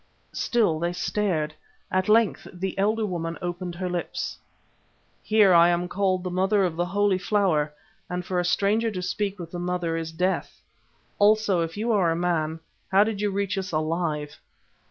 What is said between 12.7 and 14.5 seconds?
how did you reach us alive?"